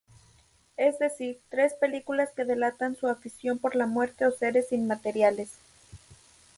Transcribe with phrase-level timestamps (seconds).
[0.77, 5.51] Es decir, tres películas que delatan su afición por la muerte o seres inmateriales.